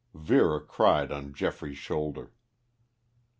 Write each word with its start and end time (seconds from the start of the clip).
Vera 0.15 0.59
cried 0.59 1.11
on 1.11 1.31
Geoffrey's 1.31 1.77
shoulder. 1.77 2.31